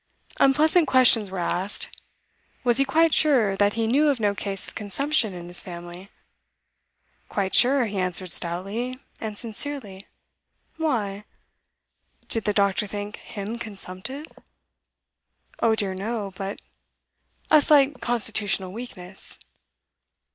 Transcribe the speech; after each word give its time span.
Unpleasant 0.39 0.87
questions 0.87 1.29
were 1.29 1.37
asked: 1.37 2.01
Was 2.63 2.79
he 2.79 2.85
quite 2.85 3.13
sure 3.13 3.55
that 3.57 3.73
he 3.73 3.85
knew 3.85 4.09
of 4.09 4.19
no 4.19 4.33
case 4.33 4.67
of 4.67 4.73
consumption 4.73 5.31
in 5.35 5.45
his 5.47 5.61
family? 5.61 6.09
Quite 7.29 7.53
sure, 7.53 7.85
he 7.85 7.99
answered 7.99 8.31
stoutly, 8.31 8.97
and 9.19 9.37
sincerely. 9.37 10.07
Why? 10.77 11.23
Did 12.29 12.45
the 12.45 12.51
doctor 12.53 12.87
think 12.87 13.17
him 13.17 13.59
consumptive? 13.59 14.25
Oh 15.59 15.75
dear 15.75 15.93
no, 15.93 16.31
but 16.35 16.63
a 17.51 17.61
slight 17.61 18.01
constitutional 18.01 18.73
weakness. 18.73 19.37